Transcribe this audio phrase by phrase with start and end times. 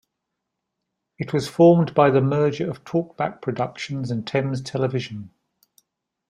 [1.19, 5.29] It was formed by the merger of Talkback Productions and Thames Television.